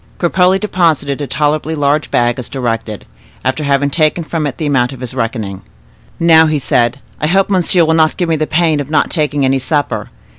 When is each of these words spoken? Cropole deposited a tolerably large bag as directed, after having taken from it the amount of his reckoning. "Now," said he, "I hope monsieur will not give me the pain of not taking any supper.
Cropole 0.17 0.57
deposited 0.59 1.21
a 1.21 1.27
tolerably 1.27 1.75
large 1.75 2.09
bag 2.09 2.39
as 2.39 2.49
directed, 2.49 3.05
after 3.45 3.63
having 3.63 3.91
taken 3.91 4.23
from 4.23 4.47
it 4.47 4.57
the 4.57 4.65
amount 4.65 4.93
of 4.93 4.99
his 4.99 5.13
reckoning. 5.13 5.61
"Now," 6.19 6.47
said 6.57 6.95
he, 6.95 7.01
"I 7.19 7.27
hope 7.27 7.51
monsieur 7.51 7.85
will 7.85 7.93
not 7.93 8.17
give 8.17 8.27
me 8.27 8.35
the 8.35 8.47
pain 8.47 8.79
of 8.79 8.89
not 8.89 9.11
taking 9.11 9.45
any 9.45 9.59
supper. 9.59 10.09